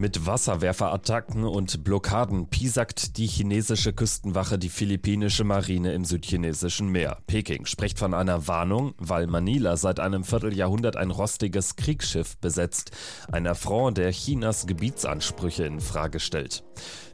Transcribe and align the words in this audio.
Mit 0.00 0.26
Wasserwerferattacken 0.26 1.42
und 1.42 1.82
Blockaden 1.82 2.46
piesackt 2.46 3.16
die 3.16 3.26
chinesische 3.26 3.92
Küstenwache 3.92 4.56
die 4.56 4.68
philippinische 4.68 5.42
Marine 5.42 5.92
im 5.92 6.04
südchinesischen 6.04 6.88
Meer. 6.88 7.18
Peking 7.26 7.66
spricht 7.66 7.98
von 7.98 8.14
einer 8.14 8.46
Warnung, 8.46 8.94
weil 8.98 9.26
Manila 9.26 9.76
seit 9.76 9.98
einem 9.98 10.22
Vierteljahrhundert 10.22 10.96
ein 10.96 11.10
rostiges 11.10 11.74
Kriegsschiff 11.74 12.36
besetzt, 12.36 12.92
ein 13.32 13.48
Affront, 13.48 13.98
der 13.98 14.12
Chinas 14.12 14.68
Gebietsansprüche 14.68 15.64
in 15.64 15.80
Frage 15.80 16.20
stellt. 16.20 16.62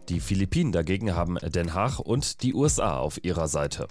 Die 0.08 0.20
Philippinen 0.20 0.72
dagegen 0.72 1.14
haben 1.14 1.36
Den 1.42 1.74
Haag 1.74 1.98
und 1.98 2.42
die 2.42 2.54
USA 2.54 2.98
auf 2.98 3.22
ihrer 3.24 3.48
Seite. 3.48 3.88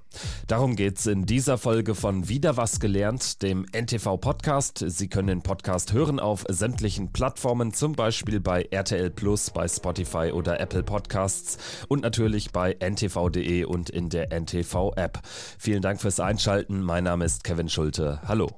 Darum 0.48 0.76
geht's 0.76 1.06
in 1.06 1.26
dieser 1.26 1.58
Folge 1.58 1.96
von 1.96 2.30
Wieder 2.30 2.56
was 2.58 2.80
gelernt, 2.80 3.42
dem 3.42 3.66
NTV 3.72 4.18
Podcast. 4.18 4.84
Sie 4.86 5.08
können 5.08 5.28
den 5.28 5.42
Podcast 5.42 5.94
hören 5.94 6.20
auf 6.20 6.46
sämtlichen 6.50 7.12
Plattformen, 7.12 7.74
zum 7.74 7.94
Beispiel 7.94 8.40
bei 8.40 8.68
RTL 8.70 9.10
Plus, 9.10 9.50
bei 9.50 9.68
Spotify 9.68 10.32
oder 10.32 10.60
Apple 10.60 10.84
Podcasts 10.84 11.58
und 11.88 12.04
natürlich 12.04 12.52
bei 12.52 12.74
ntv.de 12.74 13.64
und 13.66 13.90
in 13.90 14.10
der 14.10 14.32
NTV 14.32 14.94
App. 14.96 15.20
Vielen 15.58 15.82
Dank 15.82 16.02
fürs 16.02 16.20
Einschalten. 16.20 16.82
Mein 16.82 17.06
Name 17.06 17.26
ist 17.26 17.44
Kevin 17.44 17.70
Schulte. 17.70 18.22
Hallo. 18.28 18.50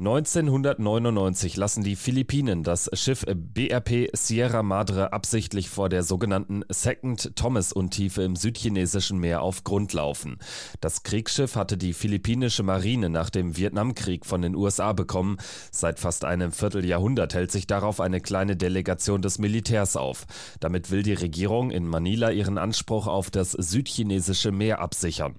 1999 0.00 1.58
lassen 1.58 1.84
die 1.84 1.94
Philippinen 1.94 2.62
das 2.62 2.88
Schiff 2.94 3.26
BRP 3.26 4.08
Sierra 4.14 4.62
Madre 4.62 5.12
absichtlich 5.12 5.68
vor 5.68 5.90
der 5.90 6.02
sogenannten 6.02 6.64
Second 6.70 7.36
Thomas 7.36 7.70
Untiefe 7.74 8.22
im 8.22 8.34
südchinesischen 8.34 9.18
Meer 9.18 9.42
auf 9.42 9.62
Grund 9.62 9.92
laufen. 9.92 10.38
Das 10.80 11.02
Kriegsschiff 11.02 11.54
hatte 11.54 11.76
die 11.76 11.92
philippinische 11.92 12.62
Marine 12.62 13.10
nach 13.10 13.28
dem 13.28 13.58
Vietnamkrieg 13.58 14.24
von 14.24 14.40
den 14.40 14.56
USA 14.56 14.94
bekommen. 14.94 15.36
Seit 15.70 16.00
fast 16.00 16.24
einem 16.24 16.50
Vierteljahrhundert 16.50 17.34
hält 17.34 17.52
sich 17.52 17.66
darauf 17.66 18.00
eine 18.00 18.22
kleine 18.22 18.56
Delegation 18.56 19.20
des 19.20 19.38
Militärs 19.38 19.96
auf. 19.96 20.24
Damit 20.60 20.90
will 20.90 21.02
die 21.02 21.12
Regierung 21.12 21.70
in 21.70 21.86
Manila 21.86 22.30
ihren 22.30 22.56
Anspruch 22.56 23.06
auf 23.06 23.30
das 23.30 23.52
südchinesische 23.52 24.50
Meer 24.50 24.80
absichern. 24.80 25.34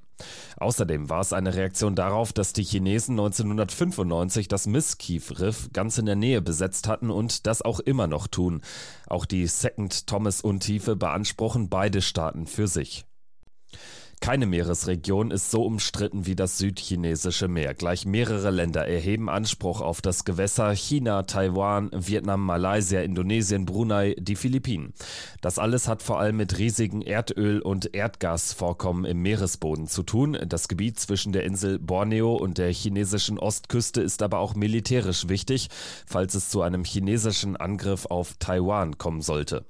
Außerdem 0.58 1.10
war 1.10 1.22
es 1.22 1.34
eine 1.34 1.56
Reaktion 1.56 1.96
darauf, 1.96 2.34
dass 2.34 2.54
die 2.54 2.64
Chinesen 2.64 3.14
1995 3.14 4.48
das 4.48 4.68
Miskief-Riff 4.68 5.70
ganz 5.74 5.98
in 5.98 6.06
der 6.06 6.16
Nähe 6.16 6.42
besetzt 6.42 6.88
hatten 6.88 7.10
und 7.10 7.48
das 7.48 7.62
auch 7.62 7.80
immer 7.80 8.08
noch 8.08 8.28
tun. 8.28 8.62
Auch 9.08 9.26
die 9.26 9.48
Second 9.48 10.08
Thomas-Untiefe 10.08 10.96
beanspruchen 10.96 11.70
beide 11.70 12.02
Staaten 12.02 12.48
für 12.48 12.68
sich. 12.68 13.06
Keine 14.22 14.46
Meeresregion 14.46 15.32
ist 15.32 15.50
so 15.50 15.64
umstritten 15.66 16.28
wie 16.28 16.36
das 16.36 16.60
südchinesische 16.60 17.48
Meer. 17.48 17.74
Gleich 17.74 18.06
mehrere 18.06 18.52
Länder 18.52 18.88
erheben 18.88 19.32
Anspruch 19.32 19.82
auf 19.82 20.00
das 20.00 20.26
Gewässer 20.26 20.76
China, 20.76 21.24
Taiwan, 21.24 21.90
Vietnam, 21.92 22.46
Malaysia, 22.46 23.02
Indonesien, 23.02 23.66
Brunei, 23.66 24.16
die 24.20 24.36
Philippinen. 24.36 24.94
Das 25.42 25.58
alles 25.58 25.88
hat 25.88 26.04
vor 26.04 26.20
allem 26.20 26.38
mit 26.38 26.60
riesigen 26.60 27.02
Erdöl- 27.02 27.62
und 27.62 27.96
Erdgasvorkommen 27.96 29.06
im 29.06 29.24
Meeresboden 29.24 29.88
zu 29.88 30.04
tun. 30.04 30.38
Das 30.48 30.68
Gebiet 30.68 31.00
zwischen 31.00 31.34
der 31.34 31.44
Insel 31.44 31.80
Borneo 31.80 32.36
und 32.36 32.60
der 32.60 32.72
chinesischen 32.72 33.40
Ostküste 33.40 34.02
ist 34.04 34.22
aber 34.22 34.38
auch 34.38 34.54
militärisch 34.54 35.30
wichtig, 35.30 35.70
falls 36.06 36.36
es 36.36 36.50
zu 36.50 36.62
einem 36.62 36.84
chinesischen 36.84 37.58
Angriff 37.58 38.06
auf 38.06 38.36
Taiwan 38.38 39.00
kommen 39.00 39.22
sollte. 39.22 39.66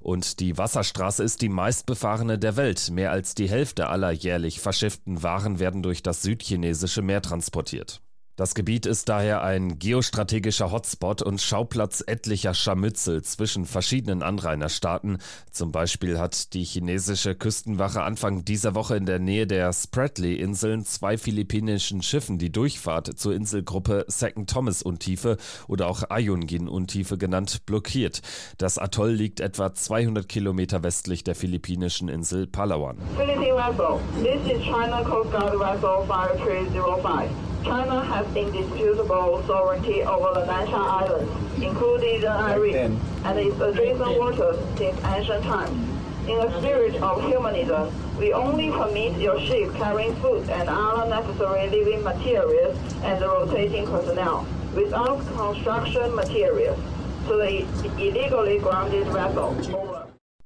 Und 0.00 0.40
die 0.40 0.56
Wasserstraße 0.56 1.22
ist 1.22 1.42
die 1.42 1.48
meistbefahrene 1.48 2.38
der 2.38 2.56
Welt. 2.56 2.90
Mehr 2.90 3.10
als 3.10 3.34
die 3.34 3.48
Hälfte 3.48 3.88
aller 3.88 4.10
jährlich 4.10 4.60
verschifften 4.60 5.22
Waren 5.22 5.58
werden 5.58 5.82
durch 5.82 6.02
das 6.02 6.22
südchinesische 6.22 7.02
Meer 7.02 7.22
transportiert. 7.22 8.00
Das 8.36 8.54
Gebiet 8.54 8.86
ist 8.86 9.10
daher 9.10 9.42
ein 9.42 9.78
geostrategischer 9.78 10.70
Hotspot 10.72 11.20
und 11.20 11.42
Schauplatz 11.42 12.02
etlicher 12.06 12.54
Scharmützel 12.54 13.22
zwischen 13.22 13.66
verschiedenen 13.66 14.22
Anrainerstaaten. 14.22 15.18
Zum 15.50 15.72
Beispiel 15.72 16.18
hat 16.18 16.54
die 16.54 16.64
chinesische 16.64 17.34
Küstenwache 17.34 18.02
Anfang 18.02 18.44
dieser 18.46 18.74
Woche 18.74 18.96
in 18.96 19.04
der 19.04 19.18
Nähe 19.18 19.46
der 19.46 19.72
Spratly-Inseln 19.72 20.86
zwei 20.86 21.18
philippinischen 21.18 22.02
Schiffen 22.02 22.38
die 22.38 22.50
Durchfahrt 22.50 23.18
zur 23.18 23.34
Inselgruppe 23.34 24.06
Second 24.08 24.48
Thomas-Untiefe 24.48 25.36
oder 25.68 25.88
auch 25.88 26.04
Ayungin-Untiefe 26.08 27.18
genannt 27.18 27.66
blockiert. 27.66 28.22
Das 28.56 28.78
Atoll 28.78 29.10
liegt 29.10 29.40
etwa 29.40 29.74
200 29.74 30.26
Kilometer 30.26 30.82
westlich 30.82 31.24
der 31.24 31.34
philippinischen 31.34 32.08
Insel 32.08 32.46
Palawan. 32.46 32.96
Philippine 33.18 33.54
vessel. 33.54 34.00
This 34.22 34.40
is 34.50 34.62
China 34.62 35.02
Coast 35.02 35.30
Guard 35.30 35.58
vessel 35.58 36.06
5305. 36.06 37.49
China 37.64 38.02
has 38.04 38.26
indisputable 38.34 39.42
sovereignty 39.46 40.02
over 40.02 40.40
the 40.40 40.46
Nansha 40.46 40.74
Islands, 40.74 41.62
including 41.62 42.20
the 42.22 42.30
Iris 42.30 42.92
and 43.24 43.38
its 43.38 43.60
adjacent 43.60 44.18
waters 44.18 44.58
since 44.78 44.98
ancient 45.04 45.44
times. 45.44 46.00
In 46.28 46.38
a 46.38 46.60
spirit 46.60 46.96
of 47.02 47.22
humanism, 47.26 47.92
we 48.18 48.32
only 48.32 48.70
permit 48.70 49.18
your 49.18 49.40
ship 49.40 49.74
carrying 49.74 50.14
food 50.16 50.48
and 50.50 50.68
other 50.68 51.08
necessary 51.08 51.68
living 51.68 52.02
materials 52.02 52.78
and 53.02 53.20
the 53.20 53.26
rotating 53.26 53.86
personnel 53.86 54.46
without 54.74 55.18
construction 55.36 56.14
materials 56.14 56.78
to 57.26 57.36
the 57.36 57.66
illegally 57.98 58.58
grounded 58.58 59.06
vessel. 59.08 59.89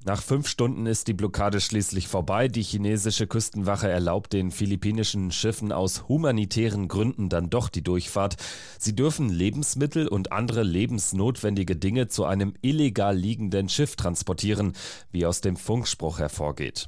Nach 0.07 0.21
fünf 0.21 0.47
Stunden 0.47 0.85
ist 0.85 1.07
die 1.07 1.15
Blockade 1.15 1.59
schließlich 1.59 2.07
vorbei. 2.07 2.47
Die 2.47 2.61
chinesische 2.61 3.25
Küstenwache 3.25 3.89
erlaubt 3.89 4.33
den 4.33 4.51
philippinischen 4.51 5.31
Schiffen 5.31 5.71
aus 5.71 6.07
humanitären 6.07 6.87
Gründen 6.87 7.27
dann 7.27 7.49
doch 7.49 7.69
die 7.69 7.81
Durchfahrt. 7.81 8.35
Sie 8.77 8.95
dürfen 8.95 9.29
Lebensmittel 9.29 10.07
und 10.07 10.31
andere 10.31 10.61
lebensnotwendige 10.61 11.75
Dinge 11.75 12.07
zu 12.07 12.23
einem 12.23 12.53
illegal 12.61 13.17
liegenden 13.17 13.67
Schiff 13.67 13.95
transportieren, 13.95 14.73
wie 15.11 15.25
aus 15.25 15.41
dem 15.41 15.57
Funkspruch 15.57 16.19
hervorgeht. 16.19 16.87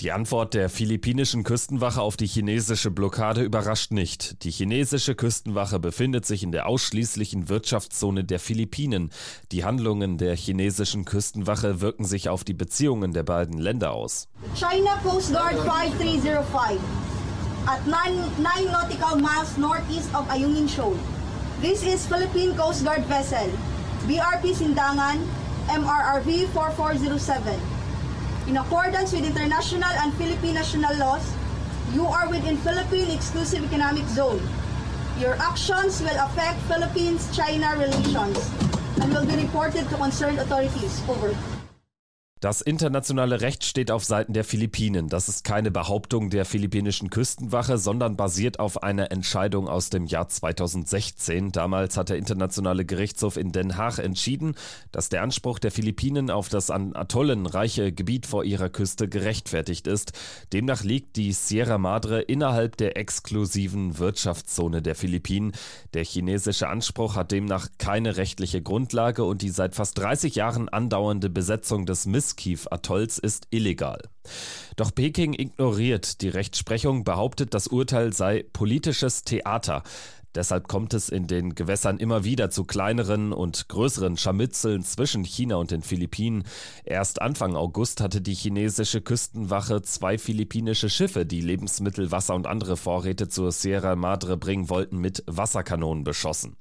Die 0.00 0.12
Antwort 0.12 0.54
der 0.54 0.68
philippinischen 0.70 1.42
Küstenwache 1.42 2.00
auf 2.00 2.16
die 2.16 2.26
chinesische 2.26 2.90
Blockade 2.90 3.42
überrascht 3.42 3.90
nicht. 3.90 4.44
Die 4.44 4.50
chinesische 4.50 5.14
Küstenwache 5.14 5.78
befindet 5.78 6.26
sich 6.26 6.42
in 6.42 6.52
der 6.52 6.66
ausschließlichen 6.66 7.48
Wirtschaftszone 7.48 8.24
der 8.24 8.38
Philippinen. 8.38 9.10
Die 9.52 9.64
Handlungen 9.64 10.18
der 10.18 10.36
chinesischen 10.36 11.04
Küstenwache 11.04 11.80
wirken 11.80 12.04
sich 12.04 12.28
auf 12.28 12.44
die 12.44 12.54
Beziehungen 12.54 13.12
der 13.12 13.24
beiden 13.24 13.58
Länder 13.58 13.92
aus. 13.92 14.28
China 14.54 14.98
Coast 15.02 15.32
Guard 15.32 15.58
5305 15.58 16.80
at 17.66 17.86
9, 17.86 18.70
nautical 18.70 19.16
miles 19.16 19.56
northeast 19.58 20.14
of 20.14 20.26
Ayungin 20.30 20.68
Shoal. 20.68 20.98
This 21.60 21.82
is 21.82 22.06
Philippine 22.06 22.54
Coast 22.56 22.84
Guard 22.84 23.04
vessel 23.08 23.50
BRP 24.06 24.54
Sindangan 24.54 25.18
MRRV 25.68 26.48
4407. 26.52 27.77
In 28.48 28.56
accordance 28.56 29.12
with 29.12 29.26
international 29.26 29.92
and 30.00 30.14
Philippine 30.14 30.54
national 30.54 30.96
laws, 30.96 31.34
you 31.92 32.06
are 32.06 32.30
within 32.30 32.56
Philippine 32.56 33.10
Exclusive 33.10 33.62
Economic 33.62 34.06
Zone. 34.06 34.40
Your 35.20 35.34
actions 35.34 36.00
will 36.00 36.16
affect 36.16 36.58
Philippines-China 36.62 37.76
relations 37.76 38.50
and 39.02 39.12
will 39.12 39.26
be 39.26 39.36
reported 39.36 39.86
to 39.90 39.96
concerned 39.96 40.38
authorities. 40.38 41.02
Over. 41.06 41.57
Das 42.40 42.60
internationale 42.60 43.40
Recht 43.40 43.64
steht 43.64 43.90
auf 43.90 44.04
Seiten 44.04 44.32
der 44.32 44.44
Philippinen. 44.44 45.08
Das 45.08 45.28
ist 45.28 45.42
keine 45.42 45.72
Behauptung 45.72 46.30
der 46.30 46.44
philippinischen 46.44 47.10
Küstenwache, 47.10 47.78
sondern 47.78 48.16
basiert 48.16 48.60
auf 48.60 48.80
einer 48.84 49.10
Entscheidung 49.10 49.66
aus 49.66 49.90
dem 49.90 50.06
Jahr 50.06 50.28
2016. 50.28 51.50
Damals 51.50 51.96
hat 51.96 52.10
der 52.10 52.16
Internationale 52.16 52.84
Gerichtshof 52.84 53.36
in 53.36 53.50
Den 53.50 53.76
Haag 53.76 53.98
entschieden, 53.98 54.54
dass 54.92 55.08
der 55.08 55.22
Anspruch 55.22 55.58
der 55.58 55.72
Philippinen 55.72 56.30
auf 56.30 56.48
das 56.48 56.70
an 56.70 56.94
Atollen 56.94 57.44
reiche 57.46 57.90
Gebiet 57.90 58.24
vor 58.26 58.44
ihrer 58.44 58.68
Küste 58.68 59.08
gerechtfertigt 59.08 59.88
ist. 59.88 60.12
Demnach 60.52 60.84
liegt 60.84 61.16
die 61.16 61.32
Sierra 61.32 61.76
Madre 61.76 62.20
innerhalb 62.20 62.76
der 62.76 62.96
exklusiven 62.96 63.98
Wirtschaftszone 63.98 64.80
der 64.80 64.94
Philippinen. 64.94 65.52
Der 65.92 66.04
chinesische 66.04 66.68
Anspruch 66.68 67.16
hat 67.16 67.32
demnach 67.32 67.66
keine 67.78 68.16
rechtliche 68.16 68.62
Grundlage 68.62 69.24
und 69.24 69.42
die 69.42 69.50
seit 69.50 69.74
fast 69.74 69.98
30 69.98 70.36
Jahren 70.36 70.68
andauernde 70.68 71.30
Besetzung 71.30 71.84
des 71.84 72.06
Miss 72.06 72.27
Miskief-Atolls 72.28 73.18
ist 73.18 73.46
illegal. 73.50 74.02
Doch 74.76 74.94
Peking 74.94 75.32
ignoriert 75.32 76.20
die 76.20 76.28
Rechtsprechung, 76.28 77.04
behauptet, 77.04 77.54
das 77.54 77.68
Urteil 77.68 78.12
sei 78.12 78.44
politisches 78.52 79.22
Theater. 79.22 79.82
Deshalb 80.34 80.68
kommt 80.68 80.92
es 80.92 81.08
in 81.08 81.26
den 81.26 81.54
Gewässern 81.54 81.96
immer 81.96 82.22
wieder 82.22 82.50
zu 82.50 82.64
kleineren 82.64 83.32
und 83.32 83.68
größeren 83.68 84.18
Scharmützeln 84.18 84.82
zwischen 84.84 85.24
China 85.24 85.56
und 85.56 85.70
den 85.70 85.82
Philippinen. 85.82 86.44
Erst 86.84 87.22
Anfang 87.22 87.56
August 87.56 88.02
hatte 88.02 88.20
die 88.20 88.34
chinesische 88.34 89.00
Küstenwache 89.00 89.80
zwei 89.82 90.18
philippinische 90.18 90.90
Schiffe, 90.90 91.24
die 91.24 91.40
Lebensmittel, 91.40 92.12
Wasser 92.12 92.34
und 92.34 92.46
andere 92.46 92.76
Vorräte 92.76 93.28
zur 93.28 93.52
Sierra 93.52 93.96
Madre 93.96 94.36
bringen 94.36 94.68
wollten, 94.68 94.98
mit 94.98 95.24
Wasserkanonen 95.26 96.04
beschossen. 96.04 96.56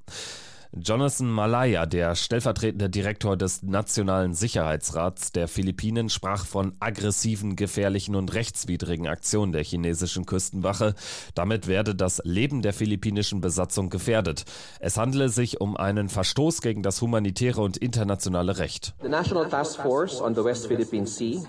Jonathan 0.83 1.29
Malaya, 1.29 1.85
der 1.85 2.15
stellvertretende 2.15 2.89
Direktor 2.89 3.37
des 3.37 3.63
Nationalen 3.63 4.33
Sicherheitsrats 4.33 5.31
der 5.31 5.47
Philippinen, 5.47 6.09
sprach 6.09 6.45
von 6.45 6.75
aggressiven, 6.79 7.55
gefährlichen 7.55 8.15
und 8.15 8.33
rechtswidrigen 8.33 9.07
Aktionen 9.07 9.51
der 9.51 9.63
chinesischen 9.63 10.25
Küstenwache. 10.25 10.93
Damit 11.35 11.67
werde 11.67 11.95
das 11.95 12.21
Leben 12.23 12.61
der 12.61 12.73
philippinischen 12.73 13.41
Besatzung 13.41 13.89
gefährdet. 13.89 14.45
Es 14.79 14.97
handele 14.97 15.29
sich 15.29 15.61
um 15.61 15.77
einen 15.77 16.09
Verstoß 16.09 16.61
gegen 16.61 16.83
das 16.83 17.01
humanitäre 17.01 17.61
und 17.61 17.77
internationale 17.77 18.57
Recht. 18.57 18.93
The 19.01 19.09
National 19.09 19.49
Task 19.49 19.81
Force 19.81 20.21
on 20.21 20.35
the 20.35 20.43
West 20.43 20.67
Philippine 20.67 21.07
Sea, 21.07 21.41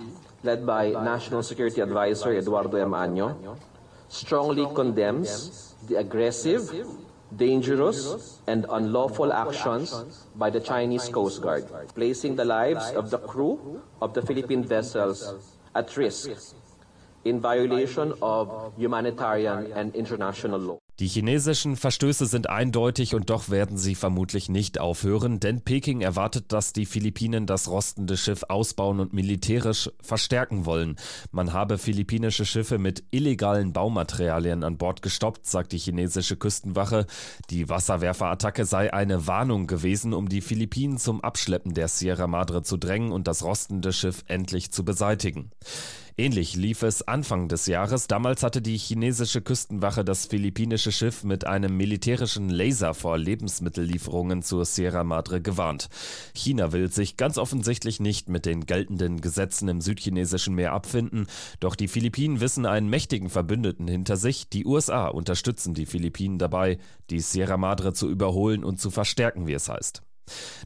led 0.43 0.65
by 0.65 0.93
National 0.93 1.43
Security 1.43 1.83
Advisor 1.83 2.33
Eduardo 2.33 2.77
M. 2.77 2.95
Año, 2.95 3.35
strongly 4.09 4.67
condemns 4.75 5.77
the 5.89 5.97
aggressive 5.97 6.71
dangerous 7.37 8.41
and 8.47 8.67
unlawful 8.71 9.33
actions 9.33 9.93
by 10.35 10.51
the 10.51 10.61
Chinese 10.61 11.09
Coast 11.09 11.43
Guard, 11.43 11.67
placing 11.95 12.37
the 12.37 12.45
lives 12.45 12.91
of 12.93 13.11
the 13.11 13.19
crew 13.19 13.83
of 14.01 14.15
the 14.15 14.23
Philippine 14.23 14.65
vessels 14.65 15.35
at 15.75 15.97
risk 15.97 16.31
in 17.25 17.41
violation 17.41 18.15
of 18.23 18.73
humanitarian 18.77 19.73
and 19.73 19.95
international 19.95 20.59
law. 20.59 20.79
Die 21.01 21.07
chinesischen 21.07 21.77
Verstöße 21.77 22.27
sind 22.27 22.51
eindeutig 22.51 23.15
und 23.15 23.31
doch 23.31 23.51
werden 23.51 23.79
sie 23.79 23.95
vermutlich 23.95 24.49
nicht 24.49 24.81
aufhören, 24.81 25.39
denn 25.39 25.61
Peking 25.61 26.01
erwartet, 26.01 26.47
dass 26.53 26.73
die 26.73 26.87
Philippinen 26.87 27.47
das 27.47 27.69
rostende 27.69 28.17
Schiff 28.17 28.43
ausbauen 28.49 28.99
und 28.99 29.13
militärisch 29.13 29.93
verstärken 30.03 30.67
wollen. 30.67 30.97
Man 31.31 31.53
habe 31.53 31.79
philippinische 31.79 32.45
Schiffe 32.45 32.79
mit 32.79 33.05
illegalen 33.13 33.73
Baumaterialien 33.73 34.65
an 34.65 34.77
Bord 34.77 35.01
gestoppt, 35.01 35.47
sagt 35.47 35.71
die 35.71 35.79
chinesische 35.79 36.37
Küstenwache. 36.37 37.07
Die 37.51 37.69
Wasserwerferattacke 37.69 38.65
sei 38.65 38.93
eine 38.93 39.29
Warnung 39.29 39.69
gewesen, 39.69 40.13
um 40.13 40.29
die 40.29 40.41
Philippinen 40.41 40.99
zum 40.99 41.21
Abschleppen 41.21 41.75
der 41.75 41.87
Sierra 41.87 42.27
Madre 42.27 42.65
zu 42.65 42.77
drängen 42.77 43.13
und 43.13 43.29
das 43.29 43.45
rostende 43.45 43.93
Schiff 43.93 44.25
endlich 44.27 44.73
zu 44.73 44.85
beseitigen. 44.85 45.53
Ähnlich 46.21 46.57
lief 46.57 46.83
es 46.83 47.07
Anfang 47.07 47.47
des 47.47 47.67
Jahres. 47.67 48.09
Damals 48.09 48.43
hatte 48.43 48.61
die 48.61 48.77
chinesische 48.77 49.41
Küstenwache 49.41 50.05
das 50.05 50.27
philippinische 50.27 50.91
Schiff 50.91 51.23
mit 51.23 51.47
einem 51.47 51.77
militärischen 51.77 52.51
Laser 52.51 52.93
vor 52.93 53.17
Lebensmittellieferungen 53.17 54.43
zur 54.43 54.65
Sierra 54.65 55.05
Madre 55.05 55.41
gewarnt. 55.41 55.89
China 56.35 56.73
will 56.73 56.91
sich 56.91 57.17
ganz 57.17 57.39
offensichtlich 57.39 58.01
nicht 58.01 58.29
mit 58.29 58.47
den 58.47 58.67
geltenden 58.67 59.21
Gesetzen 59.21 59.69
im 59.69 59.81
südchinesischen 59.81 60.57
Meer 60.57 60.73
abfinden, 60.73 61.29
doch 61.61 61.77
die 61.77 61.87
Philippinen 61.87 62.41
wissen 62.41 62.67
einen 62.67 62.91
mächtigen 62.91 63.31
Verbündeten 63.31 63.87
hinter 63.87 64.17
sich. 64.17 64.49
Die 64.49 64.67
USA 64.67 65.07
unterstützen 65.07 65.73
die 65.73 65.87
Philippinen 65.87 66.39
dabei, 66.39 66.79
die 67.11 67.21
Sierra 67.21 67.59
Madre 67.59 67.93
zu 67.93 68.11
überholen 68.11 68.65
und 68.65 68.81
zu 68.81 68.91
verstärken, 68.91 69.47
wie 69.47 69.53
es 69.53 69.69
heißt. 69.69 70.03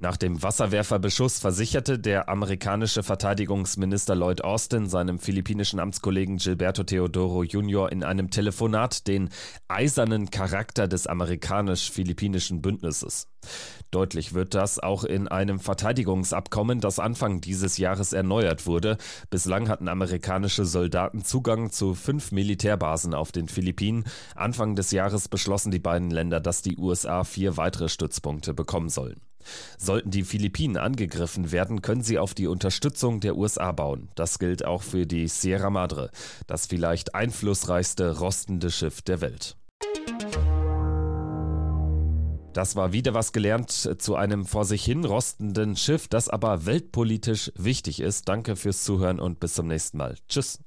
Nach 0.01 0.17
dem 0.17 0.43
Wasserwerferbeschuss 0.43 1.39
versicherte 1.39 1.99
der 1.99 2.29
amerikanische 2.29 3.03
Verteidigungsminister 3.03 4.15
Lloyd 4.15 4.43
Austin 4.43 4.89
seinem 4.89 5.19
philippinischen 5.19 5.81
Amtskollegen 5.81 6.39
Gilberto 6.39 6.85
Teodoro 6.85 7.43
Jr. 7.45 7.91
in 7.91 8.05
einem 8.05 8.31
Telefonat 8.31 9.07
den 9.07 9.31
eisernen 9.69 10.31
Charakter 10.31 10.89
des 10.89 11.07
amerikanisch-philippinischen 11.07 12.63
Bündnisses. 12.63 13.29
Deutlich 13.91 14.33
wird 14.33 14.55
das 14.55 14.79
auch 14.79 15.05
in 15.05 15.29
einem 15.29 15.61
Verteidigungsabkommen, 15.61 16.81
das 16.81 16.99
Anfang 16.99 17.41
dieses 17.41 17.77
Jahres 17.77 18.13
erneuert 18.13 18.67
wurde. 18.67 18.97
Bislang 19.31 19.69
hatten 19.69 19.89
amerikanische 19.89 20.65
Soldaten 20.65 21.25
Zugang 21.25 21.71
zu 21.71 21.95
fünf 21.95 22.33
Militärbasen 22.33 23.15
auf 23.15 23.33
den 23.33 23.49
Philippinen. 23.49 24.05
Anfang 24.35 24.77
des 24.77 24.93
Jahres 24.93 25.29
beschlossen 25.29 25.71
die 25.71 25.79
beiden 25.79 26.11
Länder, 26.11 26.41
dass 26.41 26.63
die 26.63 26.79
USA 26.79 27.25
vier 27.25 27.57
weitere 27.57 27.89
Stützpunkte 27.89 28.55
bekommen 28.55 28.89
sollen. 28.89 29.21
Sollten 29.79 30.11
die 30.11 30.25
Philippinen 30.25 30.77
angegriffen 30.77 31.53
werden, 31.53 31.83
können 31.83 32.03
sie 32.03 32.19
auf 32.19 32.35
die 32.35 32.47
Unterstützung 32.47 33.21
der 33.21 33.37
USA 33.37 33.73
bauen. 33.73 34.09
Das 34.15 34.39
gilt 34.39 34.65
auch 34.65 34.83
für 34.83 35.07
die 35.07 35.29
Sierra 35.29 35.71
Madre, 35.71 36.11
das 36.47 36.67
vielleicht 36.67 37.15
einflussreichste 37.15 38.19
rostende 38.19 38.71
Schiff 38.71 39.03
der 39.03 39.21
Welt. 39.21 39.57
Das 42.53 42.77
war 42.77 42.93
wieder 42.93 43.15
was 43.15 43.33
gelernt 43.33 43.71
zu 43.71 44.15
einem 44.15 44.45
vor 44.45 44.65
sich 44.65 44.85
hin 44.85 45.05
rostenden 45.05 45.75
Schiff, 45.77 46.07
das 46.09 46.29
aber 46.29 46.67
weltpolitisch 46.67 47.51
wichtig 47.57 48.01
ist. 48.01 48.29
Danke 48.29 48.57
fürs 48.57 48.85
Zuhören 48.85 49.21
und 49.21 49.41
bis 49.41 49.55
zum 49.55 49.69
nächsten 49.69 49.97
Mal. 49.97 50.17
Tschüss. 50.29 50.59